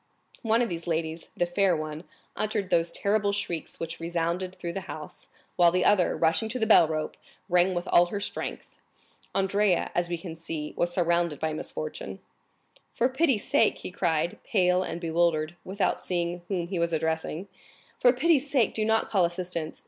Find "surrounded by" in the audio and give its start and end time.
10.91-11.53